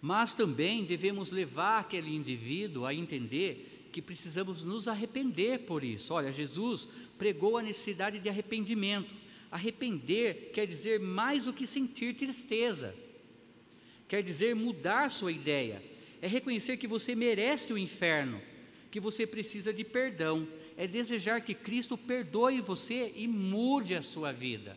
[0.01, 6.13] Mas também devemos levar aquele indivíduo a entender que precisamos nos arrepender por isso.
[6.13, 9.15] Olha, Jesus pregou a necessidade de arrependimento.
[9.51, 12.95] Arrepender quer dizer mais do que sentir tristeza,
[14.07, 15.83] quer dizer mudar sua ideia,
[16.21, 18.41] é reconhecer que você merece o inferno,
[18.91, 24.33] que você precisa de perdão, é desejar que Cristo perdoe você e mude a sua
[24.33, 24.77] vida.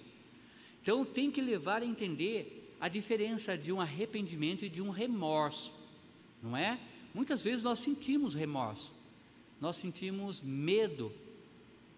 [0.81, 5.73] Então tem que levar a entender a diferença de um arrependimento e de um remorso,
[6.41, 6.79] não é?
[7.13, 8.93] Muitas vezes nós sentimos remorso,
[9.59, 11.11] nós sentimos medo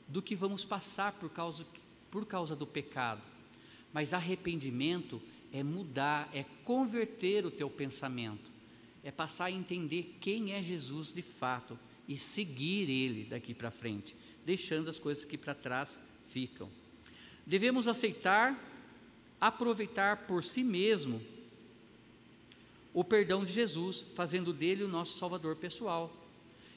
[0.08, 1.66] do que vamos passar por causa,
[2.10, 3.22] por causa do pecado,
[3.94, 5.22] mas arrependimento
[5.54, 8.52] é mudar, é converter o teu pensamento,
[9.04, 11.78] é passar a entender quem é Jesus de fato
[12.12, 14.14] e seguir Ele daqui para frente,
[14.46, 16.70] deixando as coisas que para trás ficam.
[17.48, 18.62] Devemos aceitar,
[19.40, 21.22] aproveitar por si mesmo
[22.94, 26.12] o perdão de Jesus, fazendo dele o nosso Salvador pessoal.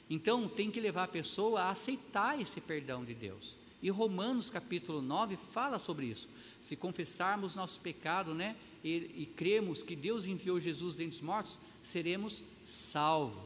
[0.09, 3.57] Então, tem que levar a pessoa a aceitar esse perdão de Deus.
[3.83, 6.29] E Romanos capítulo 9 fala sobre isso.
[6.61, 11.59] Se confessarmos nosso pecado, né, e, e cremos que Deus enviou Jesus dentre os mortos,
[11.83, 13.43] seremos salvos,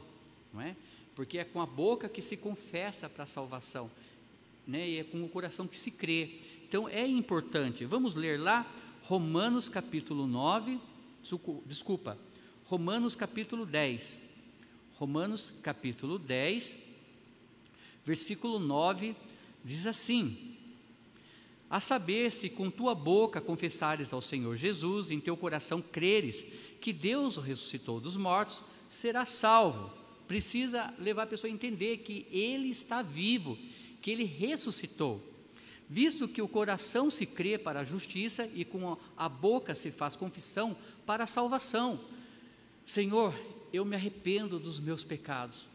[0.52, 0.76] não é?
[1.14, 3.90] Porque é com a boca que se confessa para a salvação,
[4.66, 4.88] né?
[4.88, 6.38] e é com o coração que se crê.
[6.68, 7.84] Então é importante.
[7.84, 8.66] Vamos ler lá
[9.02, 10.78] Romanos capítulo 9,
[11.66, 12.16] desculpa,
[12.64, 14.22] Romanos capítulo 10.
[14.94, 16.78] Romanos capítulo 10,
[18.04, 19.16] versículo 9,
[19.64, 20.56] diz assim:
[21.68, 26.44] A saber, se com tua boca confessares ao Senhor Jesus, em teu coração creres
[26.80, 29.99] que Deus o ressuscitou dos mortos, serás salvo
[30.30, 33.58] precisa levar a pessoa a entender que ele está vivo,
[34.00, 35.20] que ele ressuscitou.
[35.88, 40.14] Visto que o coração se crê para a justiça e com a boca se faz
[40.14, 41.98] confissão para a salvação.
[42.86, 43.34] Senhor,
[43.72, 45.68] eu me arrependo dos meus pecados.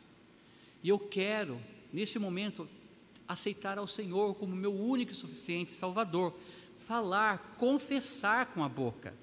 [0.82, 1.60] E eu quero,
[1.92, 2.66] neste momento,
[3.28, 6.34] aceitar ao Senhor como meu único e suficiente Salvador.
[6.88, 9.14] Falar, confessar com a boca.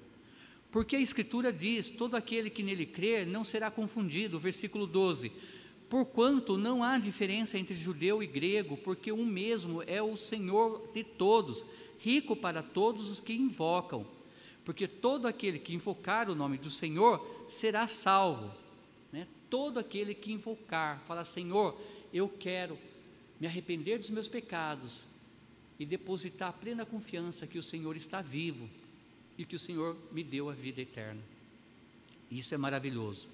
[0.73, 4.39] Porque a Escritura diz: todo aquele que nele crer não será confundido.
[4.39, 5.31] Versículo 12:
[5.87, 11.03] Porquanto não há diferença entre judeu e grego, porque um mesmo é o Senhor de
[11.03, 11.63] todos,
[11.99, 14.03] rico para todos os que invocam.
[14.65, 18.51] Porque todo aquele que invocar o nome do Senhor será salvo.
[19.11, 19.27] Né?
[19.51, 21.79] Todo aquele que invocar, fala: Senhor,
[22.11, 22.79] eu quero
[23.39, 25.05] me arrepender dos meus pecados
[25.77, 28.67] e depositar plena confiança que o Senhor está vivo
[29.37, 31.21] e que o Senhor me deu a vida eterna.
[32.29, 33.27] Isso é maravilhoso.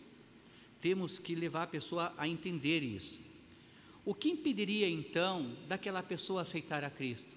[0.82, 3.20] Temos que levar a pessoa a entender isso.
[4.06, 7.36] O que impediria então daquela pessoa aceitar a Cristo?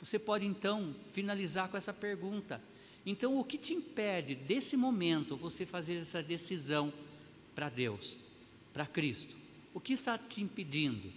[0.00, 2.62] Você pode então finalizar com essa pergunta.
[3.04, 6.92] Então, o que te impede desse momento você fazer essa decisão
[7.54, 8.18] para Deus,
[8.72, 9.36] para Cristo?
[9.74, 11.10] O que está te impedindo?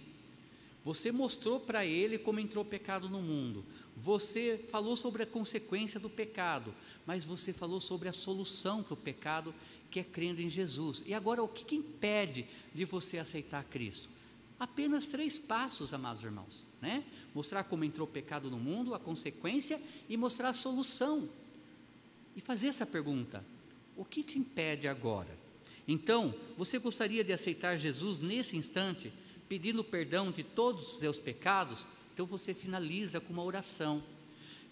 [0.84, 3.64] Você mostrou para ele como entrou o pecado no mundo.
[3.96, 6.74] Você falou sobre a consequência do pecado,
[7.06, 9.54] mas você falou sobre a solução para o pecado,
[9.90, 11.04] que é crendo em Jesus.
[11.06, 14.08] E agora, o que, que impede de você aceitar Cristo?
[14.58, 17.04] Apenas três passos, amados irmãos, né?
[17.34, 21.28] Mostrar como entrou o pecado no mundo, a consequência e mostrar a solução.
[22.34, 23.44] E fazer essa pergunta:
[23.96, 25.36] o que te impede agora?
[25.86, 29.12] Então, você gostaria de aceitar Jesus nesse instante?
[29.52, 34.02] Pedindo perdão de todos os seus pecados, então você finaliza com uma oração.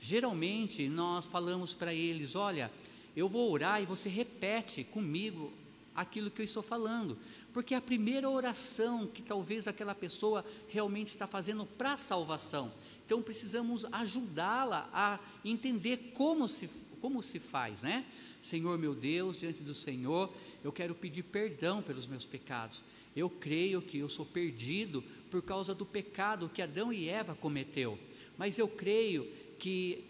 [0.00, 2.72] Geralmente nós falamos para eles: olha,
[3.14, 5.52] eu vou orar e você repete comigo
[5.94, 7.18] aquilo que eu estou falando,
[7.52, 12.72] porque é a primeira oração que talvez aquela pessoa realmente está fazendo para a salvação.
[13.04, 16.70] Então precisamos ajudá-la a entender como se,
[17.02, 18.06] como se faz, né?
[18.40, 20.32] Senhor meu Deus, diante do Senhor,
[20.64, 22.82] eu quero pedir perdão pelos meus pecados.
[23.14, 27.98] Eu creio que eu sou perdido por causa do pecado que Adão e Eva cometeu,
[28.38, 30.04] mas eu creio que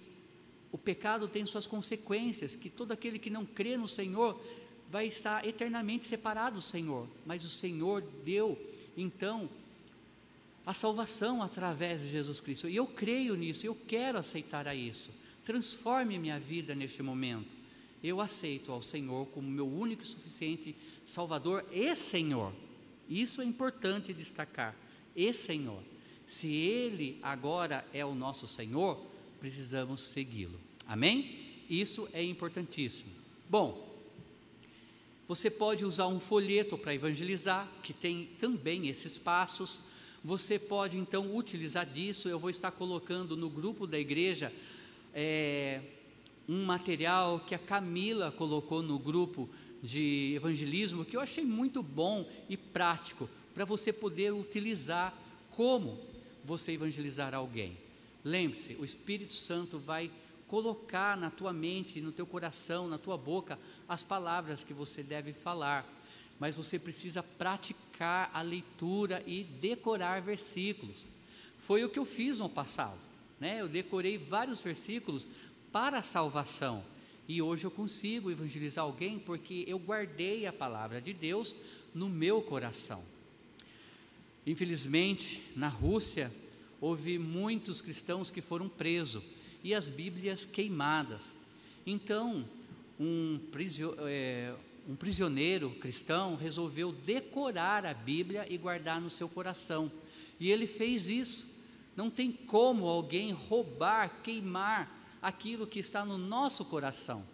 [0.72, 4.40] o pecado tem suas consequências, que todo aquele que não crê no Senhor
[4.88, 8.58] vai estar eternamente separado do Senhor, mas o Senhor deu
[8.96, 9.48] então
[10.64, 12.68] a salvação através de Jesus Cristo.
[12.68, 15.10] E eu creio nisso, eu quero aceitar a isso.
[15.44, 17.59] Transforme minha vida neste momento.
[18.02, 22.52] Eu aceito ao Senhor como meu único e suficiente Salvador e Senhor.
[23.08, 24.74] Isso é importante destacar.
[25.14, 25.82] E Senhor.
[26.24, 29.04] Se Ele agora é o nosso Senhor,
[29.40, 30.58] precisamos segui-lo.
[30.86, 31.38] Amém?
[31.68, 33.10] Isso é importantíssimo.
[33.48, 33.90] Bom,
[35.26, 39.80] você pode usar um folheto para evangelizar, que tem também esses passos.
[40.24, 42.28] Você pode então utilizar disso.
[42.28, 44.52] Eu vou estar colocando no grupo da igreja
[45.14, 45.80] é,
[46.50, 49.48] um material que a Camila colocou no grupo
[49.80, 55.16] de evangelismo, que eu achei muito bom e prático, para você poder utilizar
[55.50, 55.96] como
[56.44, 57.78] você evangelizar alguém.
[58.24, 60.10] Lembre-se, o Espírito Santo vai
[60.48, 63.56] colocar na tua mente, no teu coração, na tua boca,
[63.88, 65.88] as palavras que você deve falar,
[66.40, 71.08] mas você precisa praticar a leitura e decorar versículos.
[71.60, 72.98] Foi o que eu fiz no passado,
[73.38, 73.60] né?
[73.60, 75.28] Eu decorei vários versículos
[75.72, 76.84] para a salvação.
[77.28, 81.54] E hoje eu consigo evangelizar alguém porque eu guardei a palavra de Deus
[81.94, 83.02] no meu coração.
[84.46, 86.32] Infelizmente, na Rússia,
[86.80, 89.22] houve muitos cristãos que foram presos
[89.62, 91.32] e as Bíblias queimadas.
[91.86, 92.44] Então,
[92.98, 93.38] um,
[94.06, 94.52] é,
[94.88, 99.92] um prisioneiro cristão resolveu decorar a Bíblia e guardar no seu coração.
[100.40, 101.46] E ele fez isso.
[101.94, 107.24] Não tem como alguém roubar, queimar aquilo que está no nosso coração.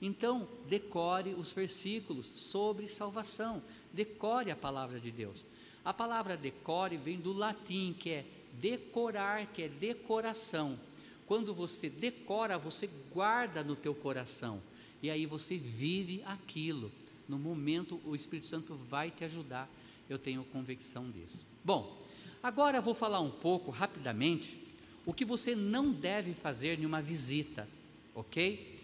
[0.00, 3.62] Então, decore os versículos sobre salvação,
[3.92, 5.44] decore a palavra de Deus.
[5.84, 8.26] A palavra decore vem do latim, que é
[8.60, 10.78] decorar, que é decoração.
[11.26, 14.62] Quando você decora, você guarda no teu coração.
[15.02, 16.90] E aí você vive aquilo.
[17.28, 19.68] No momento o Espírito Santo vai te ajudar.
[20.08, 21.44] Eu tenho convicção disso.
[21.64, 22.02] Bom,
[22.42, 24.67] agora vou falar um pouco rapidamente
[25.06, 27.68] o que você não deve fazer em uma visita,
[28.14, 28.80] ok?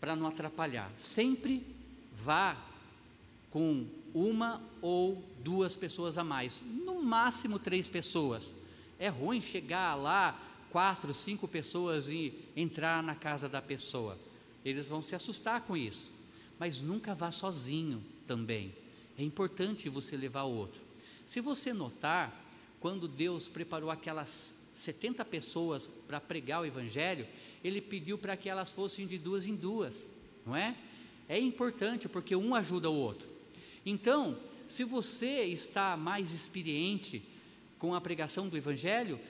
[0.00, 0.90] Para não atrapalhar.
[0.96, 1.64] Sempre
[2.12, 2.56] vá
[3.50, 8.54] com uma ou duas pessoas a mais, no máximo três pessoas.
[8.98, 10.38] É ruim chegar lá,
[10.70, 14.18] quatro, cinco pessoas e entrar na casa da pessoa.
[14.64, 16.10] Eles vão se assustar com isso.
[16.58, 18.74] Mas nunca vá sozinho também.
[19.18, 20.80] É importante você levar o outro.
[21.26, 22.44] Se você notar,
[22.80, 27.26] quando Deus preparou aquelas 70 pessoas para pregar o Evangelho,
[27.62, 30.08] Ele pediu para que elas fossem de duas em duas,
[30.44, 30.74] não é?
[31.28, 33.28] É importante porque um ajuda o outro.
[33.84, 37.22] Então, se você está mais experiente
[37.78, 39.20] com a pregação do Evangelho,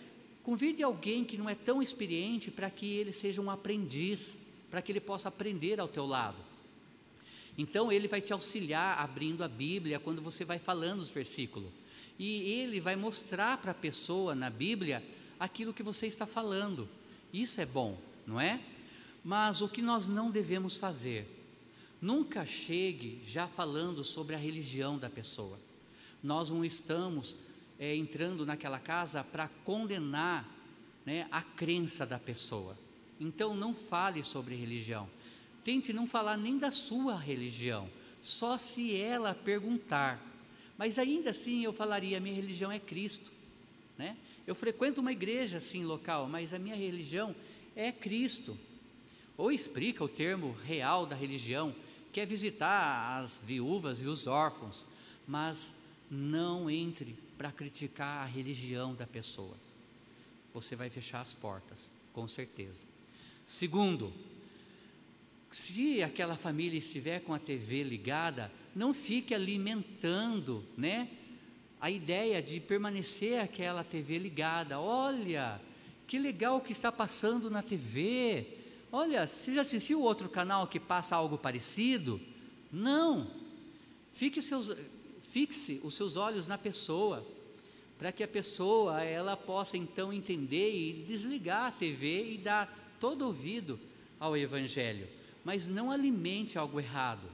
[0.43, 4.39] convide alguém que não é tão experiente para que ele seja um aprendiz,
[4.71, 6.39] para que ele possa aprender ao teu lado.
[7.59, 11.71] Então ele vai te auxiliar abrindo a Bíblia quando você vai falando os versículos.
[12.19, 15.03] E ele vai mostrar para a pessoa na Bíblia
[15.41, 16.87] aquilo que você está falando.
[17.33, 18.61] Isso é bom, não é?
[19.25, 21.27] Mas o que nós não devemos fazer?
[22.01, 25.59] Nunca chegue já falando sobre a religião da pessoa.
[26.23, 27.37] Nós não estamos
[27.79, 30.47] é, entrando naquela casa para condenar
[31.05, 32.79] né, a crença da pessoa.
[33.19, 35.09] Então não fale sobre religião.
[35.65, 37.91] Tente não falar nem da sua religião,
[38.23, 40.21] só se ela perguntar.
[40.79, 43.31] Mas ainda assim eu falaria: minha religião é Cristo.
[43.99, 44.17] Né?
[44.51, 47.37] Eu frequento uma igreja assim local, mas a minha religião
[47.77, 48.59] é Cristo.
[49.37, 51.73] Ou explica o termo real da religião,
[52.13, 54.85] que é visitar as viúvas e os órfãos,
[55.25, 55.73] mas
[56.11, 59.55] não entre para criticar a religião da pessoa.
[60.53, 62.89] Você vai fechar as portas, com certeza.
[63.47, 64.13] Segundo,
[65.49, 71.09] se aquela família estiver com a TV ligada, não fique alimentando, né,
[71.81, 74.79] a ideia de permanecer aquela TV ligada.
[74.79, 75.61] Olha,
[76.07, 78.47] que legal que está passando na TV.
[78.93, 82.21] Olha, você já assistiu outro canal que passa algo parecido?
[82.71, 83.31] Não.
[84.13, 84.77] Fique seus,
[85.31, 87.25] Fixe os seus olhos na pessoa,
[87.97, 93.25] para que a pessoa ela possa então entender e desligar a TV e dar todo
[93.25, 93.79] ouvido
[94.19, 95.07] ao Evangelho,
[95.45, 97.29] mas não alimente algo errado.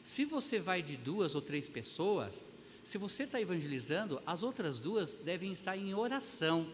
[0.00, 2.44] Se você vai de duas ou três pessoas,
[2.90, 6.66] se você está evangelizando, as outras duas devem estar em oração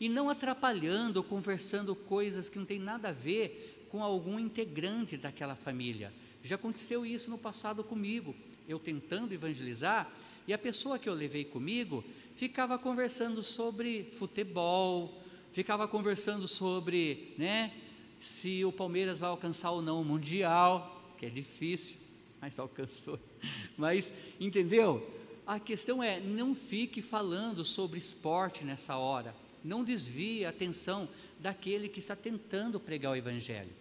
[0.00, 5.16] e não atrapalhando ou conversando coisas que não tem nada a ver com algum integrante
[5.16, 6.12] daquela família.
[6.42, 8.34] Já aconteceu isso no passado comigo,
[8.66, 10.12] eu tentando evangelizar,
[10.44, 15.22] e a pessoa que eu levei comigo ficava conversando sobre futebol,
[15.52, 17.72] ficava conversando sobre, né,
[18.18, 21.98] se o Palmeiras vai alcançar ou não o mundial, que é difícil,
[22.40, 23.20] mas alcançou.
[23.78, 25.17] Mas entendeu?
[25.48, 29.34] A questão é, não fique falando sobre esporte nessa hora.
[29.64, 31.08] Não desvie a atenção
[31.40, 33.72] daquele que está tentando pregar o evangelho.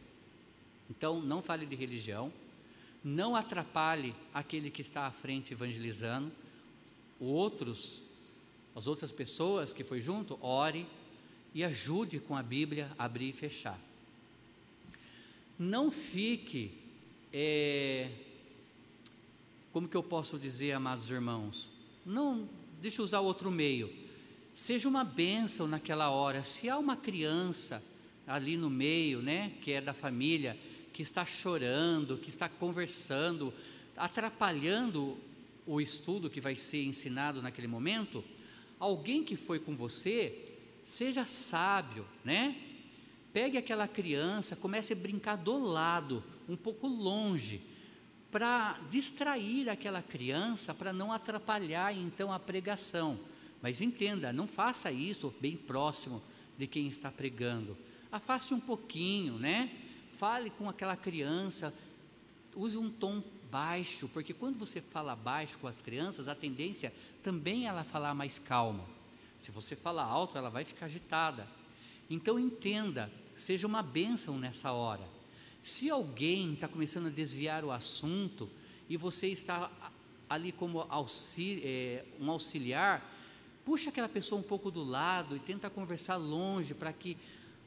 [0.90, 2.32] Então, não fale de religião,
[3.04, 6.32] não atrapalhe aquele que está à frente evangelizando.
[7.20, 8.02] Outros,
[8.74, 10.88] as outras pessoas que foi junto, ore
[11.54, 13.78] e ajude com a Bíblia a abrir e fechar.
[15.60, 16.72] Não fique,
[17.34, 18.10] é,
[19.78, 21.70] como que eu posso dizer, amados irmãos?
[22.04, 22.50] Não,
[22.82, 23.94] deixa eu usar outro meio.
[24.52, 26.44] Seja uma bênção naquela hora.
[26.44, 27.84] Se há uma criança
[28.26, 30.58] ali no meio, né, que é da família,
[30.92, 33.54] que está chorando, que está conversando,
[33.96, 35.16] atrapalhando
[35.64, 38.24] o estudo que vai ser ensinado naquele momento,
[38.80, 42.56] alguém que foi com você, seja sábio, né?
[43.32, 47.62] Pegue aquela criança, comece a brincar do lado, um pouco longe,
[48.32, 53.20] para distrair aquela criança, para não atrapalhar então a pregação.
[53.62, 56.22] Mas entenda, não faça isso bem próximo
[56.58, 57.78] de quem está pregando.
[58.12, 59.72] Afaste um pouquinho, né?
[60.18, 61.74] Fale com aquela criança,
[62.56, 67.66] use um tom baixo, porque quando você fala baixo com as crianças, a tendência também
[67.66, 68.84] é ela falar mais calma.
[69.38, 71.48] Se você falar alto, ela vai ficar agitada.
[72.10, 75.17] Então entenda, seja uma bênção nessa hora.
[75.62, 78.50] Se alguém está começando a desviar o assunto
[78.90, 79.72] e você está
[80.30, 80.86] ali como
[81.64, 83.14] é, um auxiliar,
[83.66, 87.18] puxa aquela pessoa um pouco do lado e tenta conversar longe para que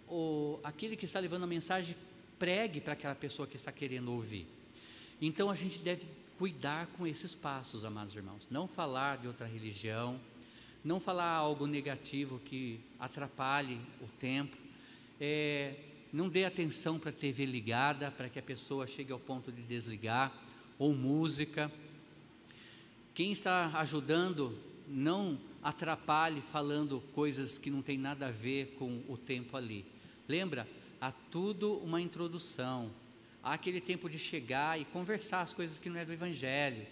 [0.09, 1.97] o, aquele que está levando a mensagem
[2.39, 4.47] pregue para aquela pessoa que está querendo ouvir.
[5.21, 6.07] Então a gente deve
[6.39, 8.49] cuidar com esses passos, amados irmãos.
[8.51, 10.19] Não falar de outra religião,
[10.83, 14.57] não falar algo negativo que atrapalhe o tempo,
[15.21, 15.75] é,
[16.13, 19.63] não dê atenção para a TV ligada, para que a pessoa chegue ao ponto de
[19.63, 20.33] desligar,
[20.79, 21.71] ou música.
[23.15, 24.59] Quem está ajudando,
[24.89, 29.85] não atrapalhe falando coisas que não tem nada a ver com o tempo ali.
[30.29, 30.67] Lembra?
[31.01, 32.91] Há tudo uma introdução,
[33.43, 36.87] há aquele tempo de chegar e conversar as coisas que não é do Evangelho,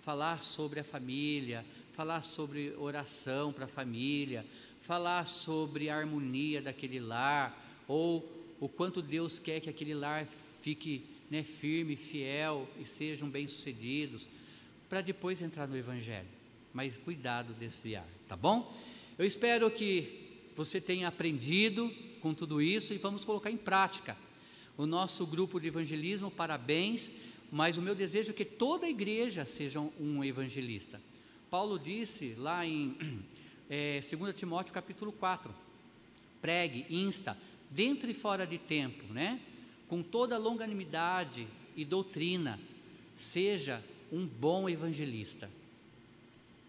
[0.00, 4.44] falar sobre a família, falar sobre oração para a família,
[4.82, 7.56] falar sobre a harmonia daquele lar,
[7.88, 10.26] ou o quanto Deus quer que aquele lar
[10.62, 14.26] fique né, firme, fiel e sejam bem-sucedidos,
[14.88, 16.28] para depois entrar no Evangelho.
[16.72, 18.74] Mas cuidado desviar, tá bom?
[19.18, 24.16] Eu espero que você tenha aprendido com tudo isso e vamos colocar em prática.
[24.76, 27.10] O nosso grupo de evangelismo, parabéns,
[27.50, 31.00] mas o meu desejo é que toda a igreja seja um evangelista.
[31.50, 32.96] Paulo disse lá em
[33.70, 35.54] é, 2 Timóteo capítulo 4,
[36.42, 37.36] pregue, insta,
[37.70, 39.40] dentro e fora de tempo, né?
[39.88, 41.46] com toda longanimidade
[41.76, 42.58] e doutrina,
[43.14, 45.50] seja um bom evangelista.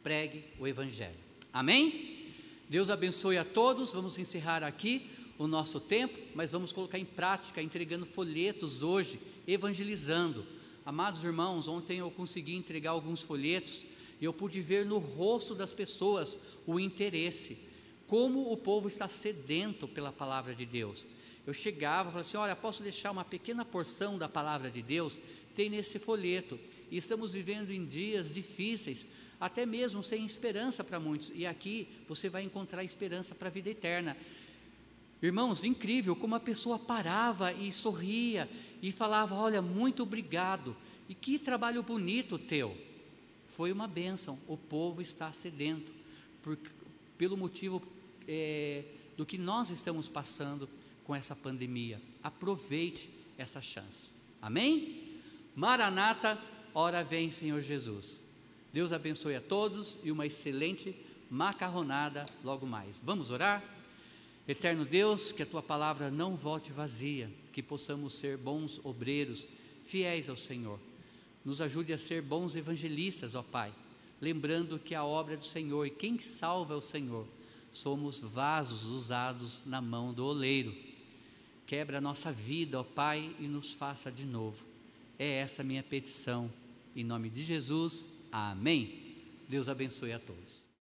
[0.04, 1.18] Pregue o evangelho.
[1.52, 2.34] Amém?
[2.70, 3.92] Deus abençoe a todos.
[3.92, 10.46] Vamos encerrar aqui o nosso tempo, mas vamos colocar em prática, entregando folhetos hoje, evangelizando.
[10.86, 13.86] Amados irmãos, ontem eu consegui entregar alguns folhetos
[14.22, 17.58] e eu pude ver no rosto das pessoas o interesse,
[18.08, 21.06] como o povo está sedento pela palavra de Deus.
[21.46, 25.20] Eu chegava e falava assim: Olha, posso deixar uma pequena porção da palavra de Deus?
[25.56, 26.60] Tem nesse folheto.
[26.90, 29.06] E estamos vivendo em dias difíceis,
[29.40, 31.32] até mesmo sem esperança para muitos.
[31.36, 34.16] E aqui você vai encontrar esperança para a vida eterna.
[35.22, 38.50] Irmãos, incrível como a pessoa parava e sorria
[38.82, 40.76] e falava: Olha, muito obrigado.
[41.10, 42.76] E que trabalho bonito teu
[43.48, 44.38] foi uma bênção.
[44.48, 45.92] O povo está sedento
[46.42, 46.58] por,
[47.18, 47.82] pelo motivo
[48.28, 48.84] é,
[49.16, 50.68] do que nós estamos passando
[51.04, 52.02] com essa pandemia.
[52.22, 54.12] Aproveite essa chance.
[54.42, 55.20] Amém?
[55.56, 56.38] Maranata,
[56.74, 58.22] hora vem, Senhor Jesus.
[58.74, 60.96] Deus abençoe a todos e uma excelente
[61.30, 63.02] macarronada logo mais.
[63.04, 63.64] Vamos orar?
[64.48, 69.48] Eterno Deus, que a tua palavra não volte vazia, que possamos ser bons obreiros,
[69.86, 70.80] fiéis ao Senhor
[71.48, 73.74] nos ajude a ser bons evangelistas, ó Pai,
[74.20, 77.26] lembrando que a obra é do Senhor e quem salva é o Senhor.
[77.78, 80.76] Somos vasos usados na mão do oleiro.
[81.68, 84.66] Quebra a nossa vida, ó Pai, e nos faça de novo.
[85.20, 86.52] É essa minha petição.
[86.96, 89.16] Em nome de Jesus, amém.
[89.48, 90.67] Deus abençoe a todos.